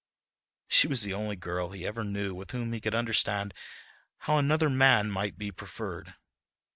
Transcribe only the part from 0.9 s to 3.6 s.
the only girl he ever knew with whom he could understand